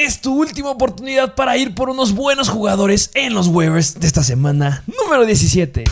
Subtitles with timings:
[0.00, 4.22] Es tu última oportunidad para ir por unos buenos jugadores en los waivers de esta
[4.22, 5.82] semana número 17.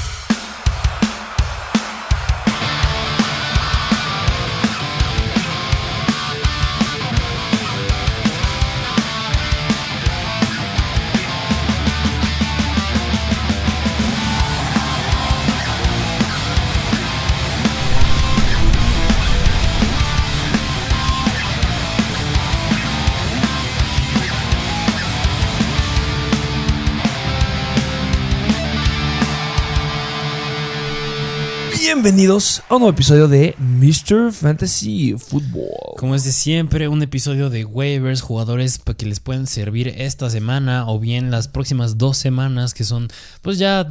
[31.96, 34.30] Bienvenidos a un nuevo episodio de Mr.
[34.30, 35.96] Fantasy Football.
[35.96, 40.91] Como es de siempre, un episodio de waivers, jugadores que les puedan servir esta semana
[40.91, 43.09] o bien las próximas dos semanas que son
[43.41, 43.91] pues ya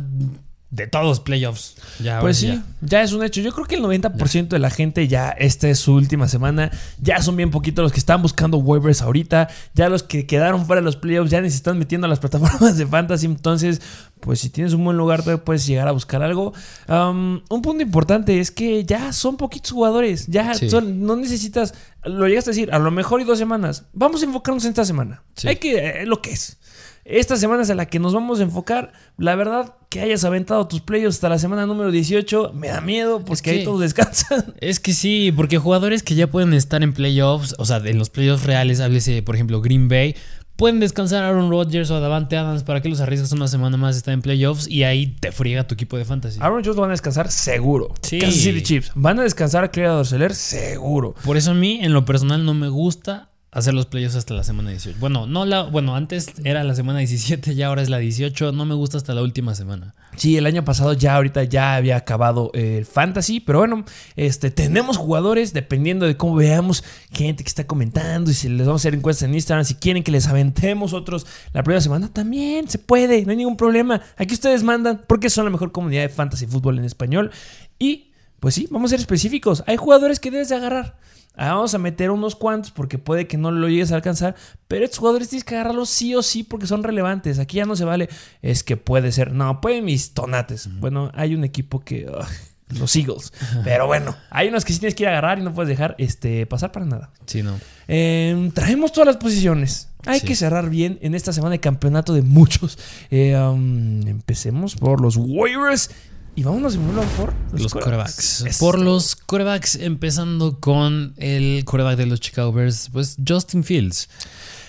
[0.75, 1.75] de todos playoffs.
[2.03, 2.63] Ya, Pues sí, ya.
[2.81, 3.01] ya.
[3.01, 3.39] es un hecho.
[3.41, 6.69] Yo creo que el 90% de la gente ya esta es su última semana.
[6.99, 9.47] Ya son bien poquitos los que están buscando waivers ahorita.
[9.73, 12.19] Ya los que quedaron fuera de los playoffs ya ni se están metiendo a las
[12.25, 13.25] plataformas de fantasy.
[13.25, 13.81] Entonces,
[14.19, 16.53] pues si tienes un buen lugar, puedes llegar a buscar algo.
[16.89, 20.27] Um, un punto importante es que ya son poquitos jugadores.
[20.27, 20.69] Ya Sí.
[20.69, 21.73] son, no necesitas,
[22.03, 23.85] lo llegaste a decir, a lo mejor y dos semanas.
[23.93, 25.23] Vamos a enfocarnos en esta semana.
[25.35, 25.47] Sí.
[25.47, 26.57] Hay que, eh, lo que es.
[27.05, 28.91] Esta semana es a la que nos vamos a enfocar.
[29.17, 33.19] La verdad, que hayas aventado tus playoffs hasta la semana número 18, me da miedo
[33.19, 34.55] porque Es que- ahí todos descansan.
[34.59, 38.09] Es que sí, porque jugadores que ya pueden estar en playoffs, o sea, en los
[38.09, 40.15] playoffs reales, háblese, por ejemplo, Green Bay,
[40.55, 42.63] pueden descansar a Aaron Rodgers o a Davante Adams.
[42.63, 44.67] ¿Para que los arriesgas una semana más estar en playoffs?
[44.67, 46.39] Y ahí te friega tu equipo de fantasy.
[46.41, 47.93] Aaron Jones lo van a descansar seguro.
[48.01, 48.17] Sí.
[48.17, 48.91] Kansas City Chiefs.
[48.95, 51.13] Van a descansar a Clear Dorseler seguro.
[51.23, 54.43] Por eso a mí, en lo personal, no me gusta hacer los playoffs hasta la
[54.43, 54.99] semana 18.
[54.99, 58.51] Bueno, no la, bueno, antes era la semana 17, ya ahora es la 18.
[58.51, 59.95] No me gusta hasta la última semana.
[60.17, 63.85] Sí, el año pasado ya ahorita ya había acabado el fantasy, pero bueno,
[64.17, 66.83] este tenemos jugadores dependiendo de cómo veamos
[67.13, 70.03] gente que está comentando y si les vamos a hacer encuestas en Instagram, si quieren
[70.03, 74.01] que les aventemos otros la primera semana también se puede, no hay ningún problema.
[74.17, 77.31] Aquí ustedes mandan porque son la mejor comunidad de fantasy fútbol en español
[77.79, 78.11] y
[78.45, 79.63] pues sí, vamos a ser específicos.
[79.65, 80.97] Hay jugadores que debes de agarrar.
[81.35, 84.35] Ah, Vamos a meter unos cuantos porque puede que no lo llegues a alcanzar,
[84.67, 87.39] pero estos jugadores tienes que agarrarlos sí o sí porque son relevantes.
[87.39, 88.07] Aquí ya no se vale,
[88.43, 90.69] es que puede ser, no, pueden mis tonates.
[90.79, 92.23] Bueno, hay un equipo que, ugh,
[92.79, 95.51] los Eagles, pero bueno, hay unos que sí tienes que ir a agarrar y no
[95.51, 97.09] puedes dejar este, pasar para nada.
[97.25, 97.59] Sí, no.
[97.87, 99.89] Eh, traemos todas las posiciones.
[100.05, 100.27] Hay Sí.
[100.27, 102.77] que cerrar bien en esta semana de campeonato de muchos.
[103.09, 105.89] Eh, um, empecemos por los Warriors
[106.35, 106.75] y vámonos
[107.17, 108.37] por Los quarterbacks.
[108.39, 108.57] corebacks.
[108.59, 114.09] Por los corebacks, empezando con el coreback de los Chicago Bears, pues Justin Fields.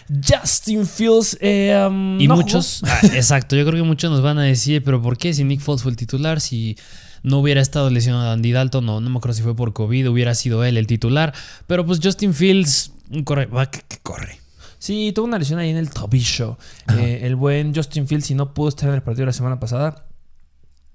[0.08, 1.36] Justin Fields.
[1.40, 4.84] eh, um, Y no muchos, ah, exacto, yo creo que muchos nos van a decir,
[4.84, 6.40] pero ¿por qué si Nick Foles fue el titular?
[6.40, 6.76] Si
[7.22, 10.34] no hubiera estado lesionado Andy Dalton, no, no me acuerdo si fue por COVID, hubiera
[10.36, 11.34] sido él el titular.
[11.66, 14.38] Pero pues Justin Fields, un coreback que corre.
[14.78, 16.58] Sí, tuvo una lesión ahí en el tobillo.
[16.96, 20.05] Eh, el buen Justin Fields, si no pudo estar en el partido la semana pasada.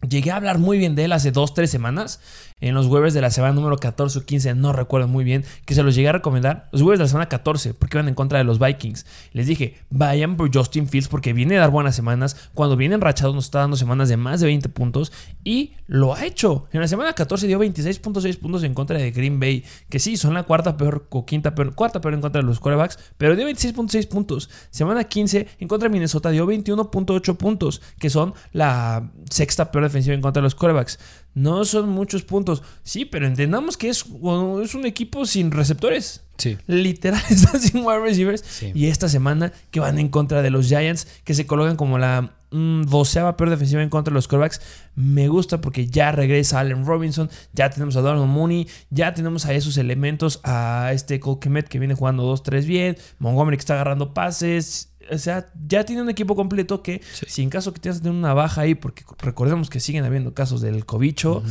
[0.08, 2.20] Llegué a hablar muy bien de él hace 2-3 semanas.
[2.60, 5.46] En los waivers de la semana número 14 o 15, no recuerdo muy bien.
[5.66, 6.70] Que se los llegué a recomendar.
[6.72, 9.06] Los waivers de la semana 14, porque iban en contra de los Vikings.
[9.34, 12.50] Les dije, vayan por Justin Fields porque viene a dar buenas semanas.
[12.54, 15.12] Cuando viene enrachado, nos está dando semanas de más de 20 puntos.
[15.44, 16.68] Y lo ha hecho.
[16.72, 19.64] En la semana 14 dio 26.6 puntos en contra de Green Bay.
[19.90, 22.60] Que sí, son la cuarta peor o quinta peor, cuarta peor en contra de los
[22.60, 22.98] quarterbacks.
[23.18, 24.50] Pero dio 26.6 puntos.
[24.72, 27.82] Semana 15 en contra de Minnesota dio 21.8 puntos.
[28.00, 31.00] Que son la sexta peor defensiva en contra de los quarterbacks.
[31.34, 32.64] No son muchos puntos.
[32.84, 36.24] Sí, pero entendamos que es, bueno, es un equipo sin receptores.
[36.38, 36.58] Sí.
[36.68, 38.44] Literal, está sin wide receivers.
[38.48, 38.72] Sí.
[38.74, 42.34] Y esta semana que van en contra de los Giants, que se colocan como la
[42.52, 44.62] mm, doceava peor defensiva en contra de los quarterbacks,
[44.96, 49.54] me gusta porque ya regresa Allen Robinson, ya tenemos a Donald Mooney, ya tenemos a
[49.54, 54.91] esos elementos, a este Cole que viene jugando 2-3 bien, Montgomery que está agarrando pases.
[55.12, 57.26] O sea, ya tiene un equipo completo que, Sí.
[57.28, 60.34] si en caso que tengas que tener una baja ahí, porque recordemos que siguen habiendo
[60.34, 61.44] casos del cobicho,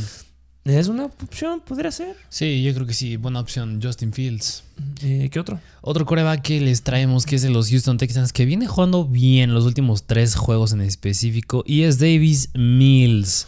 [0.65, 2.15] es una opción, podría ser.
[2.29, 4.63] Sí, yo creo que sí, buena opción, Justin Fields.
[5.01, 5.59] Eh, ¿Qué otro?
[5.81, 9.53] Otro coreback que les traemos que es de los Houston Texans, que viene jugando bien
[9.55, 13.47] los últimos tres juegos en específico, y es Davis Mills.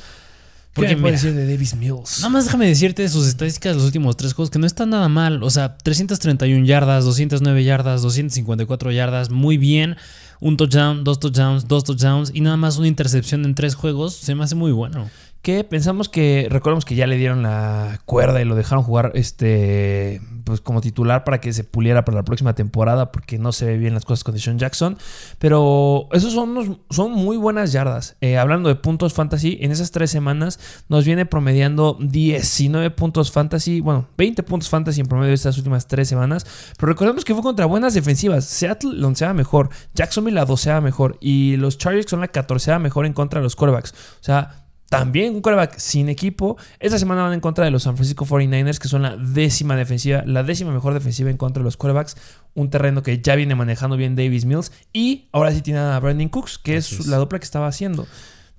[0.74, 2.20] ¿Qué me mira, puede decir de Davis Mills?
[2.20, 5.08] Nada más déjame decirte sus estadísticas de los últimos tres juegos, que no están nada
[5.08, 5.44] mal.
[5.44, 9.98] O sea, 331 yardas, 209 yardas, 254 yardas, muy bien.
[10.40, 14.16] Un touchdown, dos touchdowns, dos touchdowns y nada más una intercepción en tres juegos.
[14.16, 15.10] Se me hace muy bueno.
[15.44, 20.22] Que pensamos que, recordemos que ya le dieron la cuerda y lo dejaron jugar este
[20.45, 23.78] pues como titular para que se puliera para la próxima temporada porque no se ve
[23.78, 24.98] bien las cosas con Deshaun Jackson.
[25.40, 28.16] Pero esos son, son muy buenas yardas.
[28.22, 33.81] Eh, hablando de puntos fantasy, en esas tres semanas nos viene promediando 19 puntos fantasy,
[33.81, 36.45] bueno, 20 puntos fantasy en promedio estas últimas tres semanas.
[36.78, 38.45] Pero recordemos que fue contra buenas defensivas.
[38.45, 43.06] Seattle la onceava mejor, Jacksonville la doceava mejor y los Chargers son la catorceava mejor
[43.06, 43.92] en contra de los quarterbacks.
[43.92, 44.62] O sea,
[44.94, 46.56] también un quarterback sin equipo.
[46.80, 50.22] Esta semana van en contra de los San Francisco 49ers, que son la décima defensiva,
[50.28, 52.16] la décima mejor defensiva en contra de los quarterbacks.
[52.54, 54.72] Un terreno que ya viene manejando bien Davis Mills.
[54.94, 58.06] Y ahora sí tiene a Brandon Cooks, que es, la dupla que estaba haciendo.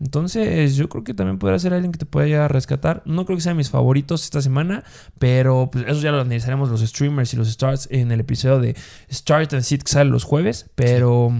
[0.01, 3.03] Entonces, yo creo que también podrá ser alguien que te pueda llegar a rescatar.
[3.05, 4.83] No creo que sean mis favoritos esta semana,
[5.21, 8.77] pero pues, eso ya lo analizaremos los streamers y los starts en el episodio de
[9.09, 10.69] Start and Sit que sale los jueves.
[10.75, 11.33] Pero,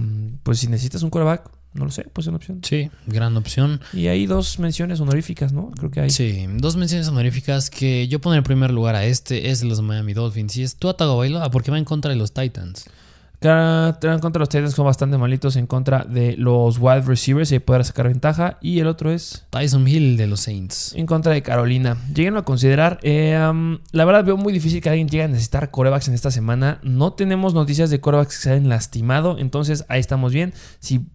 [0.43, 2.61] pues si necesitas un quarterback, no lo sé, pues es una opción.
[2.63, 3.81] Sí, gran opción.
[3.93, 5.71] Y hay dos menciones honoríficas, ¿no?
[5.71, 6.09] Creo que hay.
[6.09, 9.81] Sí, dos menciones honoríficas que yo pongo en primer lugar a este, es de los
[9.81, 10.55] Miami Dolphins.
[10.55, 12.85] Y es Tua Tagovailoa porque va en contra de los Titans.
[13.39, 17.51] Claro, en contra de los Titans son bastante malitos en contra de los wide receivers
[17.51, 18.57] y poder sacar ventaja.
[18.61, 20.93] Y el otro es Tyson Hill de los Saints.
[20.95, 21.97] En contra de Carolina.
[22.13, 22.99] Lleguen a considerar.
[23.03, 23.37] Eh,
[23.91, 26.79] la verdad veo muy difícil que alguien llegue a necesitar corebacks en esta semana.
[26.83, 29.37] No tenemos noticias de corebacks que se hayan lastimado.
[29.37, 30.53] Entonces ahí estamos bien.
[30.79, 31.05] Si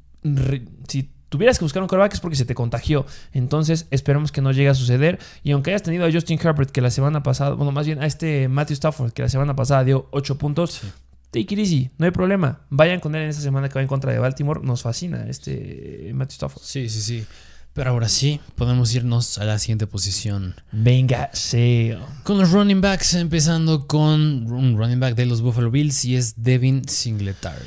[0.89, 3.07] si tuvieras que buscar un quarterback es porque se te contagió.
[3.33, 5.19] Entonces, esperemos que no llegue a suceder.
[5.43, 8.07] Y aunque hayas tenido a Justin Herbert, que la semana pasada, bueno, más bien a
[8.07, 10.83] este Matthew Stafford, que la semana pasada dio 8 puntos,
[11.31, 12.61] take it easy, no hay problema.
[12.69, 14.61] Vayan con él en esta semana que va en contra de Baltimore.
[14.63, 16.63] Nos fascina este Matthew Stafford.
[16.63, 17.27] Sí, sí, sí.
[17.73, 20.57] Pero ahora sí, podemos irnos a la siguiente posición.
[20.73, 21.93] Venga, sí.
[22.25, 26.43] Con los running backs, empezando con un running back de los Buffalo Bills y es
[26.43, 27.65] Devin Singletary.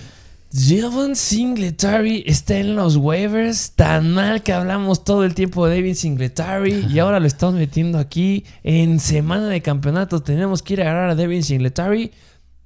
[0.54, 3.72] Devin Singletary está en los waivers.
[3.72, 6.86] Tan mal que hablamos todo el tiempo de Devin Singletary.
[6.92, 8.46] y ahora lo estamos metiendo aquí.
[8.62, 12.12] En semana de campeonato tenemos que ir a agarrar a Devin Singletary.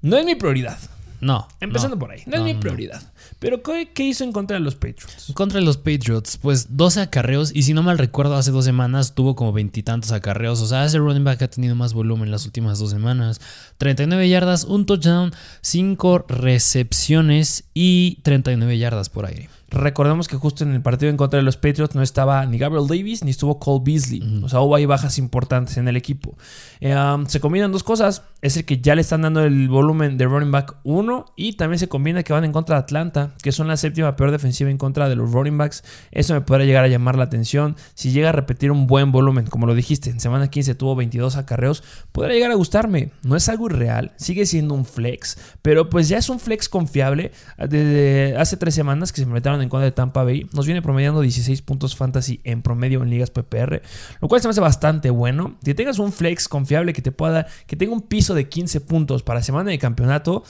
[0.02, 0.78] No es mi prioridad.
[1.22, 1.48] No.
[1.62, 2.24] Empezando por ahí.
[2.26, 3.02] No, es mi prioridad.
[3.40, 5.32] Pero ¿qué, hizo en contra de los Patriots?
[5.36, 7.56] Contra los Patriots, pues 12 acarreos.
[7.56, 10.62] Y si no mal recuerdo, hace dos semanas tuvo como veintitantos acarreos.
[10.62, 13.40] O sea, ese running back ha tenido más volumen las últimas dos semanas.
[13.78, 19.50] 39 yardas, un touchdown, 5 recepciones y 39 yardas por aire.
[19.70, 22.88] Recordemos que justo en el partido en contra de los Patriots no estaba ni Gabriel
[22.88, 24.42] Davis ni estuvo Cole Beasley.
[24.44, 26.38] O sea, hubo ahí bajas importantes en el equipo.
[26.80, 28.24] Eh, um, se combinan dos cosas.
[28.42, 31.80] Es el que ya le están dando el volumen de running back 1 y también
[31.80, 34.78] se combina que van en contra de Atlanta, que son la séptima peor defensiva en
[34.78, 35.84] contra de los running backs.
[36.12, 37.76] Eso me podrá llegar a llamar la atención.
[37.94, 41.36] Si llega a repetir un buen volumen, como lo dijiste, en semana 15 tuvo 22
[41.36, 43.12] acarreos, podrá llegar a gustarme.
[43.24, 47.32] No es algo irreal, sigue siendo un flex, pero pues ya es un flex confiable.
[47.58, 50.48] Desde hace tres semanas que se metieron en contra de Tampa Bay.
[50.54, 53.82] Nos viene promediando 16 puntos fantasy en promedio en ligas PPR,
[54.22, 55.58] lo cual se me hace bastante bueno.
[55.64, 59.24] Que tengas un flex confiable que te pueda, que tenga un piso de 15 puntos
[59.24, 60.44] para semana de campeonato,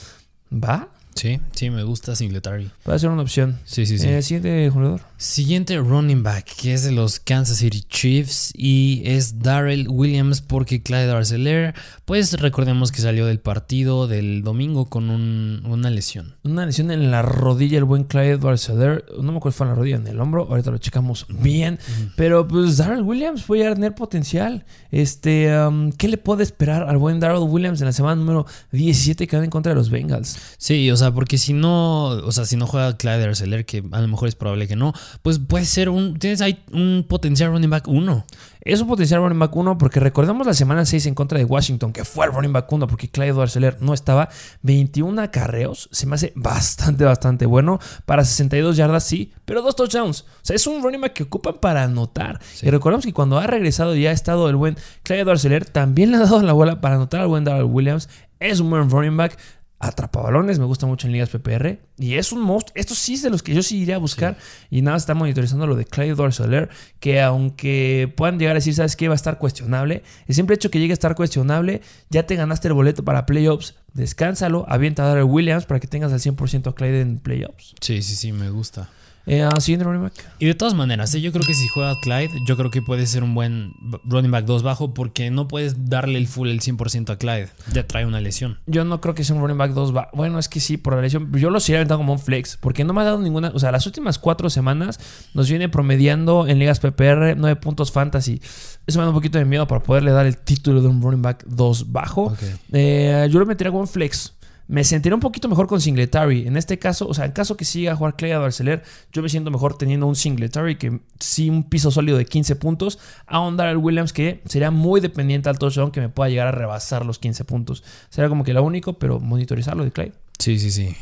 [0.52, 0.88] va.
[1.14, 2.70] Sí, sí, me gusta Singletary.
[2.84, 3.58] Puede ser una opción.
[3.64, 4.08] Sí, sí, sí.
[4.08, 5.00] Eh, siguiente jugador.
[5.20, 10.80] Siguiente running back, que es de los Kansas City Chiefs y es Darrell Williams porque
[10.80, 11.74] Clyde Arcelor,
[12.04, 16.36] pues recordemos que salió del partido del domingo con una lesión.
[16.44, 19.74] Una lesión en la rodilla el buen Clyde Arcelor, no me acuerdo fue en la
[19.74, 21.80] rodilla, en el hombro, ahorita lo checamos bien,
[22.14, 24.66] pero pues Darrell Williams puede tener potencial.
[24.92, 29.26] Este, um, ¿qué le puede esperar al buen Darrell Williams en la semana número 17
[29.26, 30.38] que van en contra de los Bengals?
[30.58, 34.00] Sí, o sea, porque si no, o sea, si no juega Clyde Arcelor, que a
[34.00, 34.92] lo mejor es probable que no,
[35.22, 36.18] pues puede ser un.
[36.18, 38.24] Tienes ahí un potencial running back 1.
[38.60, 41.92] Es un potencial running back 1 porque recordemos la semana 6 en contra de Washington,
[41.92, 44.28] que fue el running back 1 porque Clyde Arcelor no estaba.
[44.62, 47.78] 21 acarreos, se me hace bastante, bastante bueno.
[48.04, 50.22] Para 62 yardas, sí, pero dos touchdowns.
[50.22, 52.40] O sea, es un running back que ocupa para anotar.
[52.60, 56.18] Y recordemos que cuando ha regresado y ha estado el buen Clyde Arcelor, también le
[56.18, 58.08] ha dado la bola para anotar al buen Darrell Williams.
[58.40, 59.36] Es un buen running back
[59.80, 61.78] atrapabalones, me gusta mucho en ligas PPR.
[61.98, 62.72] Y es un monstruo.
[62.74, 64.36] Esto sí es de los que yo sí iría a buscar.
[64.70, 66.68] Y nada, está monitorizando lo de Clyde Soler.
[67.00, 69.08] Que aunque puedan llegar a decir, ¿sabes qué?
[69.08, 70.02] Va a estar cuestionable.
[70.26, 73.74] El simple hecho que llegue a estar cuestionable, ya te ganaste el boleto para playoffs.
[73.94, 77.74] Descánsalo, avienta a Williams para que tengas al 100% a Clyde en playoffs.
[77.80, 78.88] Sí, sí, sí, me gusta.
[79.28, 80.14] Eh, siguiente running back.
[80.38, 81.20] Y de todas maneras, ¿eh?
[81.20, 84.46] yo creo que si juega Clyde, yo creo que puede ser un buen running back
[84.46, 87.50] 2 bajo porque no puedes darle el full el 100% a Clyde.
[87.72, 88.58] Ya trae una lesión.
[88.66, 90.10] Yo no creo que sea un running back 2 bajo.
[90.14, 91.30] Bueno, es que sí, por la lesión.
[91.32, 93.52] Yo lo aventado como un flex porque no me ha dado ninguna.
[93.54, 94.98] O sea, las últimas cuatro semanas
[95.34, 98.40] nos viene promediando en ligas PPR 9 puntos fantasy.
[98.86, 101.20] Eso me da un poquito de miedo para poderle dar el título de un running
[101.20, 102.34] back 2 bajo.
[102.72, 104.37] Eh, yo lo metería como un flex.
[104.68, 106.46] Me sentiré un poquito mejor con Singletary.
[106.46, 108.82] En este caso, o sea, en caso que siga a jugar Clay a Barceler,
[109.12, 112.98] yo me siento mejor teniendo un Singletary que sí un piso sólido de 15 puntos,
[113.26, 116.52] a un Darrell Williams que sería muy dependiente al touchdown que me pueda llegar a
[116.52, 117.82] rebasar los 15 puntos.
[118.10, 120.12] Será como que lo único, pero monitorizarlo de Clay.
[120.38, 120.94] Sí, sí, sí.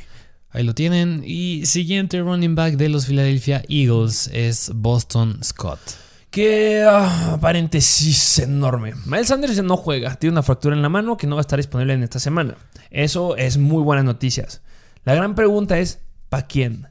[0.50, 1.24] Ahí lo tienen.
[1.26, 6.05] Y siguiente running back de los Philadelphia Eagles es Boston Scott.
[6.36, 8.92] Que ah, paréntesis enorme.
[9.06, 11.56] Miles Sanders no juega, tiene una fractura en la mano que no va a estar
[11.58, 12.58] disponible en esta semana.
[12.90, 14.60] Eso es muy buenas noticias.
[15.04, 16.88] La gran pregunta es, ¿para quién?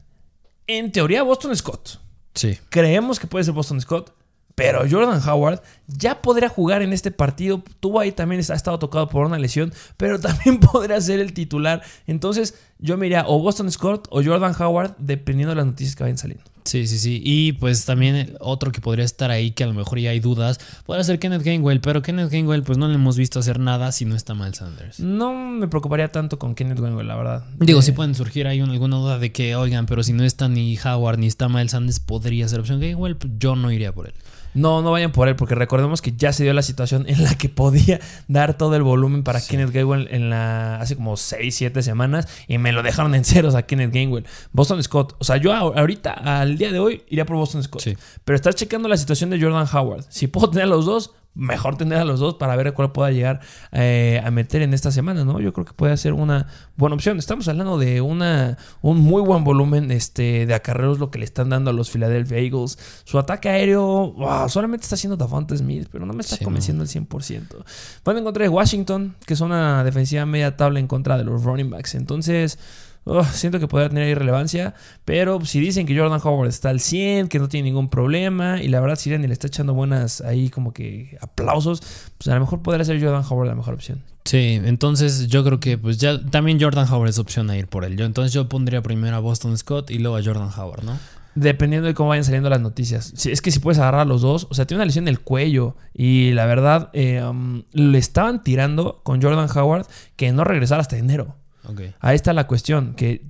[0.66, 2.00] En teoría, Boston Scott.
[2.34, 2.58] Sí.
[2.70, 4.12] Creemos que puede ser Boston Scott.
[4.56, 7.62] Pero Jordan Howard ya podría jugar en este partido.
[7.78, 11.84] Tuvo ahí también, ha estado tocado por una lesión, pero también podría ser el titular.
[12.08, 16.02] Entonces yo me iría o Boston Scott o Jordan Howard, dependiendo de las noticias que
[16.02, 16.55] vayan saliendo.
[16.66, 17.22] Sí, sí, sí.
[17.24, 20.58] Y pues también otro que podría estar ahí, que a lo mejor ya hay dudas,
[20.84, 24.04] puede ser Kenneth Gainwell, pero Kenneth Gainwell pues no le hemos visto hacer nada si
[24.04, 25.00] no está mal Sanders.
[25.00, 27.44] No me preocuparía tanto con Kenneth Gainwell, la verdad.
[27.58, 30.48] Digo, Eh, si pueden surgir ahí alguna duda de que, oigan, pero si no está
[30.48, 34.14] ni Howard ni está Miles Sanders, podría ser opción Gainwell, yo no iría por él.
[34.56, 37.34] No, no vayan por él, porque recordemos que ya se dio la situación en la
[37.36, 41.82] que podía dar todo el volumen para Kenneth Gainwell en la hace como 6, 7
[41.82, 44.26] semanas y me lo dejaron en ceros a Kenneth Gainwell.
[44.52, 47.82] Boston Scott, o sea, yo ahorita, al día de hoy, iría por Boston Scott.
[47.82, 47.96] Sí.
[48.24, 50.04] Pero estás checando la situación de Jordan Howard.
[50.08, 53.10] Si puedo tener a los dos, mejor tener a los dos para ver cuál pueda
[53.10, 53.40] llegar
[53.70, 55.38] eh, a meter en esta semana, ¿no?
[55.38, 57.18] Yo creo que puede ser una buena opción.
[57.18, 61.50] Estamos hablando de una, un muy buen volumen este, de acarreos, lo que le están
[61.50, 62.78] dando a los Philadelphia Eagles.
[63.04, 66.82] Su ataque aéreo, wow, solamente está haciendo Davante Smith, pero no me está Sí, convenciendo
[66.82, 67.64] al 100%.
[68.04, 71.44] Van en contra de Washington, que es una defensiva media tabla en contra de los
[71.44, 71.94] running backs.
[71.94, 72.58] Entonces...
[73.06, 76.80] oh, siento que podría tener ahí relevancia, pero si dicen que Jordan Howard está al
[76.80, 80.50] 100, que no tiene ningún problema, y la verdad si le está echando buenas ahí
[80.50, 81.82] como que aplausos,
[82.18, 84.02] pues a lo mejor podría ser Jordan Howard la mejor opción.
[84.24, 87.84] Sí, entonces yo creo que pues ya también Jordan Howard es opción a ir por
[87.84, 87.96] él.
[87.96, 90.98] Yo entonces yo pondría primero a Boston Scott y luego a Jordan Howard, ¿no?
[91.36, 93.12] Dependiendo de cómo vayan saliendo las noticias.
[93.14, 94.48] Si, es que si puedes agarrar a los dos.
[94.50, 95.76] O sea, tiene una lesión en el cuello.
[95.92, 99.86] Y la verdad, eh, um, le estaban tirando con Jordan Howard
[100.16, 101.36] que no regresara hasta enero.
[101.66, 101.80] Ok.
[102.00, 102.94] Ahí está la cuestión.
[102.94, 103.24] Que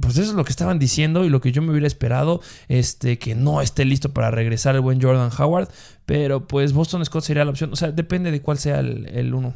[0.00, 2.40] pues eso es lo que estaban diciendo y lo que yo me hubiera esperado.
[2.68, 5.68] Este, que no esté listo para regresar el buen Jordan Howard.
[6.06, 7.72] Pero pues Boston Scott sería la opción.
[7.72, 9.54] O sea, depende de cuál sea el, el uno.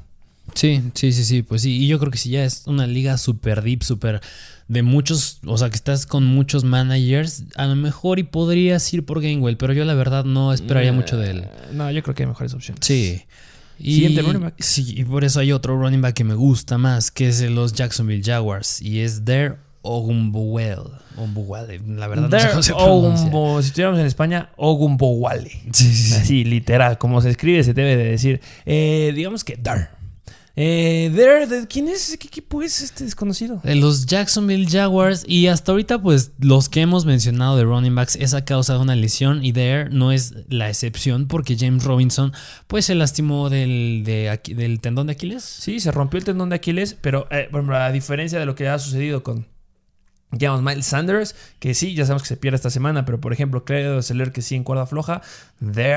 [0.54, 1.76] Sí, sí, sí, sí, pues sí.
[1.84, 4.20] Y yo creo que si ya es una liga super deep, super
[4.68, 9.04] de muchos, o sea, que estás con muchos managers, a lo mejor y podrías ir
[9.06, 11.38] por Gainwell, pero yo la verdad no esperaría mucho de él.
[11.44, 12.84] Eh, No, yo creo que hay mejores opciones.
[12.84, 13.22] Sí.
[13.78, 14.54] Y, Siguiente running back.
[14.58, 17.72] Sí, y por eso hay otro running back que me gusta más, que es los
[17.72, 20.78] Jacksonville Jaguars, y es Der Ogumbuel.
[21.16, 23.26] Ogumbuwale, la verdad no sé Der cómo se pronuncia.
[23.30, 25.50] Ogumbo- si estuviéramos en España, Ogumbowale.
[25.72, 26.14] Sí, sí, sí.
[26.14, 28.40] Así, literal, como se escribe, se debe de decir.
[28.66, 29.90] Eh, digamos que Dar.
[30.56, 32.16] Eh, ¿de ¿quién es?
[32.18, 33.60] ¿Qué equipo es este desconocido?
[33.64, 38.14] De los Jacksonville Jaguars y hasta ahorita pues los que hemos mencionado de running backs
[38.16, 42.32] es a causa de una lesión y There no es la excepción porque James Robinson
[42.68, 45.42] pues se lastimó del, de del tendón de Aquiles.
[45.42, 48.54] Sí, se rompió el tendón de Aquiles, pero eh, por ejemplo, a diferencia de lo
[48.54, 49.46] que ha sucedido con
[50.36, 53.64] digamos, Miles Sanders, que sí, ya sabemos que se pierde esta semana, pero por ejemplo,
[53.64, 55.22] Claudio Seller, que sí en cuerda floja,
[55.60, 55.96] de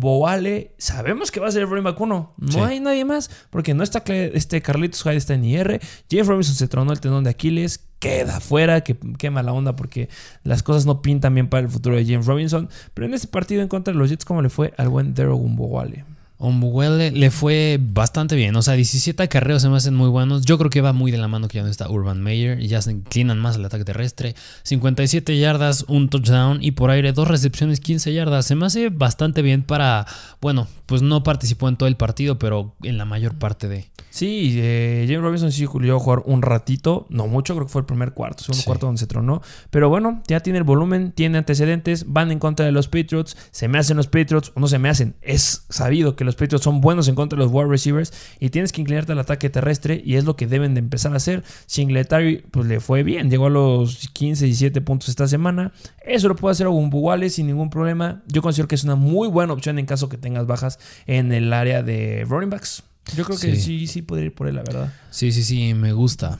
[0.00, 2.32] Boale, sabemos que va a ser el running back uno.
[2.38, 2.58] No Sí.
[2.60, 5.80] hay nadie más, porque no está este Carlitos Hyde, está en IR.
[6.10, 10.08] James Robinson se tronó el tendón de Aquiles, queda fuera, que qué mala onda, porque
[10.42, 12.68] las cosas no pintan bien para el futuro de James Robinson.
[12.92, 15.32] Pero en este partido en contra de los Jets, ¿cómo le fue al buen Daryl
[15.38, 16.04] Boale?
[16.44, 20.44] Ombuwele le fue bastante bien, o sea, 17 acarreos se me hacen muy buenos.
[20.44, 22.82] Yo creo que va muy de la mano que ya no está Urban Meyer ya
[22.82, 24.34] se inclinan más al ataque terrestre.
[24.62, 28.46] 57 yardas, un touchdown y por aire dos recepciones, 15 yardas.
[28.46, 30.06] Se me hace bastante bien para,
[30.40, 33.88] bueno, pues no participó en todo el partido, pero en la mayor parte de.
[34.14, 37.80] Sí, eh, James Robinson sí llegó a jugar un ratito, no mucho, creo que fue
[37.80, 38.66] el primer cuarto, segundo Sí.
[38.66, 39.42] cuarto donde se tronó.
[39.70, 43.66] Pero bueno, ya tiene el volumen, tiene antecedentes, van en contra de los Patriots, se
[43.66, 45.16] me hacen los Patriots o no se me hacen.
[45.20, 48.70] Es sabido que los Patriots son buenos en contra de los wide receivers y tienes
[48.70, 51.42] que inclinarte al ataque terrestre y es lo que deben de empezar a hacer.
[51.66, 55.72] Singletary pues le fue bien, llegó a los 15, 17 puntos esta semana.
[56.06, 58.22] Eso lo puede hacer Ogunbuwale sin ningún problema.
[58.28, 61.52] Yo considero que es una muy buena opción en caso que tengas bajas en el
[61.52, 62.84] área de running backs.
[63.16, 63.60] Yo creo que Sí.
[63.60, 64.92] sí, sí podría ir por él, la verdad.
[65.10, 66.38] Sí, sí, sí, me gusta.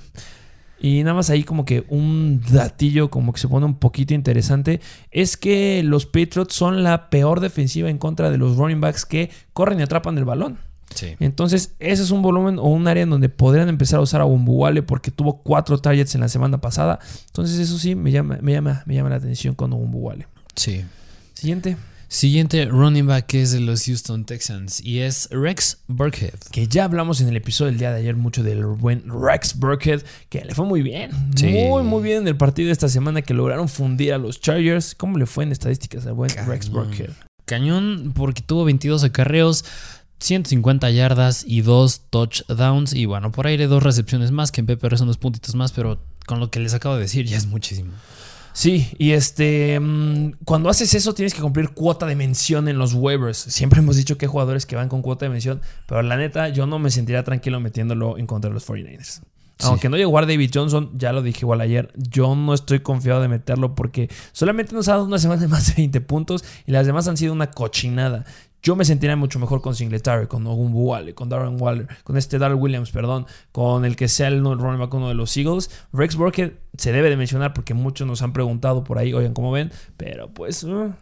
[0.81, 4.81] Y nada más ahí como que un datillo como que se pone un poquito interesante
[5.11, 9.31] es que los Patriots son la peor defensiva en contra de los running backs que
[9.53, 10.59] corren y atrapan el balón.
[10.95, 11.17] Sí.
[11.21, 14.25] Entonces ese es un volumen o un área en donde podrían empezar a usar a
[14.25, 16.99] Bumbuwale porque tuvo cuatro targets en la semana pasada.
[17.29, 20.27] Entonces eso sí me llama, me llama, me llama la atención con Bumbuwale.
[20.55, 20.85] Sí.
[21.35, 21.77] Siguiente.
[22.15, 26.39] Siguiente running back es de los Houston Texans y es Rex Burkhead.
[26.53, 30.05] Que ya hablamos en el episodio del día de ayer mucho del buen Rex Burkhead,
[30.29, 31.11] que le fue muy bien.
[31.35, 31.49] Sí.
[31.49, 34.95] Muy, muy bien en el partido de esta semana que lograron fundir a los Chargers.
[34.95, 36.69] ¿Cómo le fue en estadísticas al buen Rex.
[36.69, 37.11] Burkhead?
[37.47, 39.65] Cañón porque tuvo 22 acarreos,
[40.21, 42.95] 150 yardas y 2 touchdowns.
[42.95, 45.99] Y bueno, por aire dos recepciones más, que en PPR son dos puntitos más, pero
[46.27, 47.91] con lo que les acabo de decir ya es muchísimo.
[48.55, 52.95] Sí, y este, mm, cuando haces eso tienes que cumplir cuota de mención en los
[52.95, 53.37] waivers.
[53.37, 56.49] Siempre hemos dicho que hay jugadores que van con cuota de mención, pero la neta
[56.51, 59.23] yo no me sentiría tranquilo metiéndolo en contra de los 49ers.
[59.59, 59.67] Sí.
[59.67, 63.21] Aunque no llegó a David Johnson, ya lo dije igual ayer, yo no estoy confiado
[63.23, 66.73] de meterlo porque solamente nos ha dado una semana de más de 20 puntos y
[66.73, 68.25] las demás han sido una cochinada.
[68.65, 72.39] Yo me sentiría mucho mejor con Singletary, con Ogun Waller, con Darren Waller, con este
[72.39, 75.71] Darrell Williams, perdón, con el que sea el running back uno de los Eagles.
[75.93, 79.53] Rex Burkhead se debe de mencionar porque muchos nos han preguntado por ahí, oigan, ¿cómo
[79.53, 79.71] ven?
[79.99, 80.65] Pero pues...
[80.65, 80.93] uh,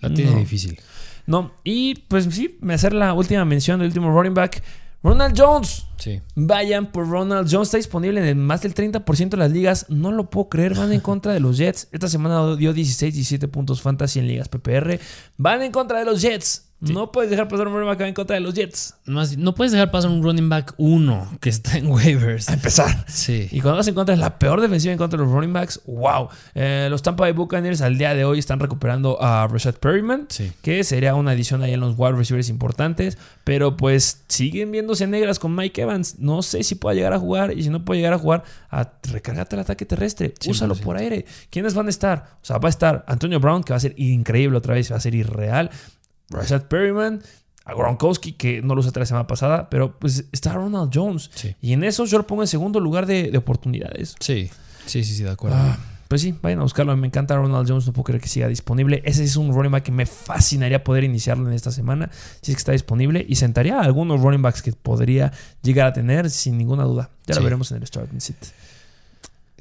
[0.00, 0.38] La tiene no.
[0.38, 0.78] difícil.
[1.26, 4.62] No, y pues sí, me hacer la última mención del último running back,
[5.02, 5.86] Ronald Jones.
[5.96, 6.20] Sí.
[6.34, 7.68] Vayan por Ronald Jones.
[7.68, 9.86] Está disponible en el más del 30% de las ligas.
[9.88, 10.74] No lo puedo creer.
[10.74, 11.88] Van en contra de los Jets.
[11.92, 14.98] Esta semana dio 16, 17 puntos fantasy en ligas PPR.
[15.36, 16.65] Van en contra de los Jets.
[16.78, 18.94] No puedes dejar pasar un running back en contra de los Jets.
[19.06, 22.50] Más- no puedes dejar pasar un running back 1 que está en waivers.
[22.50, 23.04] A empezar.
[23.08, 23.48] Sí.
[23.50, 25.80] Y cuando vas en contra de la peor defensiva en contra de los running backs,
[25.86, 26.28] wow.
[26.54, 30.52] Eh, los Tampa Bay Buccaneers al día de hoy están recuperando a Rashad Perryman, Sí.
[30.60, 35.38] que sería una adición ahí en los wide receivers importantes, pero pues siguen viéndose negras
[35.38, 36.18] con Mike Evans.
[36.18, 38.92] No sé si pueda llegar a jugar y si no puede llegar a jugar, a
[39.50, 40.50] el ataque terrestre, 100%.
[40.50, 41.24] úsalo por aire.
[41.50, 42.36] ¿Quiénes van a estar?
[42.42, 44.96] O sea, va a estar Antonio Brown, que va a ser increíble otra vez, va
[44.96, 45.70] a ser irreal.
[46.30, 47.22] Rashad Perryman,
[47.64, 51.30] a Gronkowski, que no lo usé la semana pasada, pero pues está Ronald Jones.
[51.34, 51.54] Sí.
[51.60, 54.14] Y en eso yo lo pongo en segundo lugar de, de oportunidades.
[54.20, 54.50] Sí.
[54.86, 55.56] Sí, sí, sí, de acuerdo.
[55.58, 56.96] Ah, pues sí, vayan a buscarlo.
[56.96, 59.02] Me encanta Ronald Jones, no puedo creer que siga disponible.
[59.04, 62.08] Ese es un running back que me fascinaría poder iniciarlo en esta semana,
[62.40, 63.26] si es que está disponible.
[63.28, 67.10] Y sentaría a algunos running backs que podría llegar a tener sin ninguna duda.
[67.26, 67.40] Ya Sí.
[67.40, 68.36] lo veremos en el starting sit.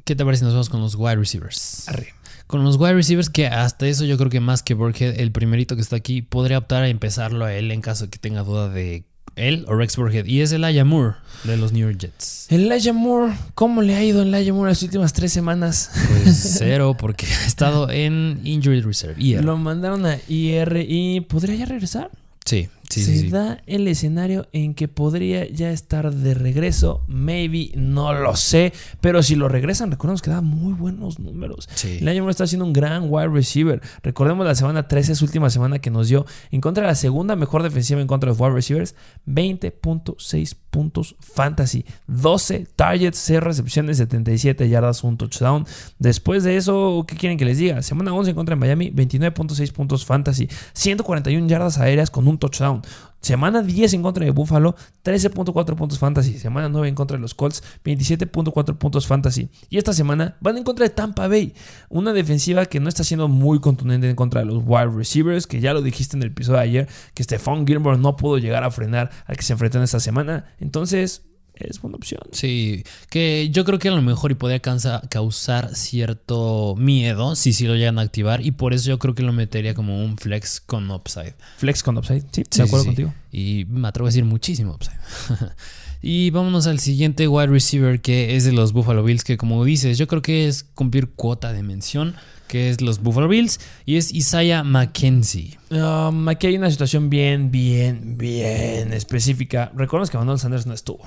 [0.04, 1.90] ¿Qué te parece si nos vamos con los wide receivers?
[1.90, 2.14] Arre.
[2.48, 5.76] Con los wide receivers, que hasta eso yo creo que más que Burkhead, el primerito
[5.76, 8.70] que está aquí, podría optar a empezarlo a él en caso de que tenga duda
[8.70, 9.04] de
[9.36, 10.26] él o Rex Burkhead.
[10.26, 12.48] Y es Elijah Moore de los New York Jets.
[12.50, 15.92] Elijah Moore, ¿cómo le ha ido Elijah Moore las últimas tres semanas?
[16.08, 19.22] Pues cero, porque ha estado en Injury Reserve.
[19.22, 19.44] IR.
[19.44, 22.12] Lo mandaron a IR y ¿podría ya regresar?
[22.46, 23.20] Sí, sí, Se sí.
[23.22, 23.30] sí.
[23.30, 27.04] da el escenario en que podría ya estar de regreso.
[27.08, 28.74] Maybe, no lo sé.
[29.02, 31.70] Pero si lo regresan, recordemos que da muy buenos números.
[31.76, 31.98] Sí.
[32.02, 33.82] El año está haciendo un gran wide receiver.
[34.04, 37.36] Recordemos la semana 13, su última semana que nos dio en contra de la segunda
[37.36, 38.96] mejor defensiva en contra de los wide receivers.
[39.28, 41.86] 20.6 puntos fantasy.
[42.08, 45.66] 12 targets, 6 recepciones, 77 yardas, un touchdown.
[46.00, 47.82] Después de eso, ¿qué quieren que les diga?
[47.82, 50.50] Semana 11 en contra de Miami, 29.6 puntos fantasy.
[50.74, 52.75] 141 yardas aéreas con un touchdown.
[53.22, 56.38] Semana 10 en contra de Buffalo, 13.4 puntos fantasy.
[56.38, 59.50] Semana 9 en contra de los Colts, 27.4 puntos fantasy.
[59.70, 61.56] Y esta semana van en contra de Tampa Bay,
[61.90, 65.60] una defensiva que no está siendo muy contundente en contra de los wide receivers, que
[65.60, 68.70] ya lo dijiste en el episodio de ayer, que Stephon Gilmore no pudo llegar a
[68.70, 70.46] frenar al que se enfrentó en esta semana.
[70.60, 71.24] Entonces,
[71.58, 72.22] es buena opción.
[72.32, 77.66] Sí, que yo creo que a lo mejor y podría causar cierto miedo si sí
[77.68, 80.60] lo llegan a activar y por eso yo creo que lo metería como un flex
[80.62, 81.36] con upside.
[81.58, 82.88] Flex con upside, sí, Sí, de acuerdo sí.
[82.90, 83.14] contigo.
[83.32, 84.98] Y me atrevo a decir muchísimo upside.
[86.02, 89.98] y vámonos al siguiente wide receiver que es de los Buffalo Bills, que como dices,
[89.98, 92.16] yo creo que es cumplir cuota de mención,
[92.56, 95.58] que es los Buffalo Bills, y es Isaiah McKenzie.
[95.72, 99.74] Um, aquí hay una situación bien, bien, bien específica.
[99.76, 101.02] Reconozco que Manuel Sanders no estuvo.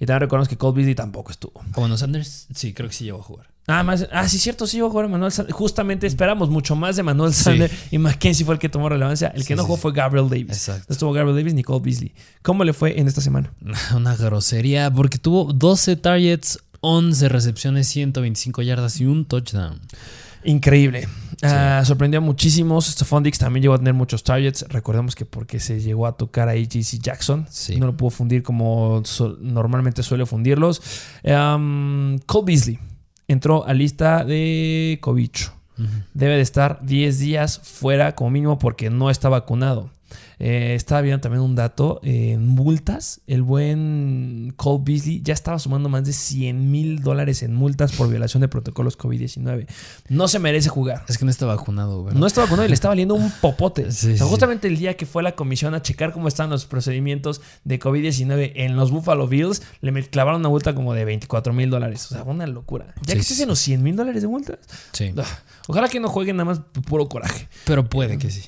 [0.00, 1.62] Y también reconozco que Cole Beasley tampoco estuvo.
[1.76, 3.46] Bueno, Sanders, sí, creo que sí llegó a jugar.
[3.68, 5.56] Ah, más, ah, sí, cierto, sí, iba a jugar Manuel Sanders.
[5.56, 9.28] Justamente esperamos mucho más de Manuel Sanders y Mackenzie fue el que tomó relevancia.
[9.28, 9.82] El que Sí, no jugó sí.
[9.82, 10.50] fue Gabriel Davis.
[10.50, 10.86] Exacto.
[10.88, 12.12] No estuvo Gabriel Davis ni Cole Beasley.
[12.42, 13.52] ¿Cómo le fue en esta semana?
[13.94, 19.80] Una grosería, porque tuvo 12 targets, 11 recepciones, 125 yardas y un touchdown.
[20.48, 21.06] Increíble.
[21.42, 22.86] Ah, sorprendió a muchísimos.
[22.86, 24.64] Stephon Diggs también llegó a tener muchos targets.
[24.68, 27.46] Recordemos que porque se llegó a tocar a AJC Jackson.
[27.50, 27.76] Sí.
[27.76, 30.80] No lo pudo fundir como so- normalmente suele fundirlos.
[31.22, 32.78] Um, Cole Beasley
[33.28, 35.52] entró a lista de cobicho.
[36.12, 39.90] Debe de estar 10 días fuera como mínimo porque no está vacunado.
[40.38, 42.00] Eh, estaba viendo también un dato.
[42.02, 47.42] eh, En multas, el buen Cole Beasley ya estaba sumando más de 100 mil dólares
[47.42, 49.66] en multas por violación de protocolos COVID-19.
[50.08, 51.04] No se merece jugar.
[51.08, 52.14] Es que no está vacunado, güey.
[52.14, 53.86] No está vacunado y le está valiendo un popote.
[53.98, 54.30] Sí, O sea, sí.
[54.30, 58.52] justamente el día que fue la comisión a checar cómo están los procedimientos de COVID-19
[58.54, 62.06] en los Buffalo Bills, le clavaron una multa como de 24 mil dólares.
[62.10, 62.94] O sea, una locura.
[63.02, 64.58] Ya Sí, que estés en los 100 mil dólares de multas.
[64.92, 65.12] Sí.
[65.16, 65.24] ah,
[65.68, 67.48] Ojalá que no jueguen nada más por puro coraje.
[67.64, 68.42] Pero puede que sí.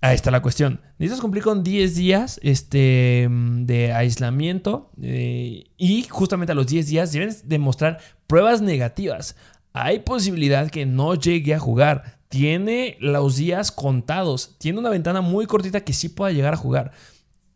[0.00, 0.80] Ahí está la cuestión.
[0.98, 7.12] Necesitas cumplir con 10 días este, de aislamiento eh, y justamente a los 10 días
[7.12, 9.34] deben demostrar pruebas negativas.
[9.72, 12.18] Hay posibilidad que no llegue a jugar.
[12.28, 14.54] Tiene los días contados.
[14.58, 16.92] Tiene una ventana muy cortita que sí pueda llegar a jugar.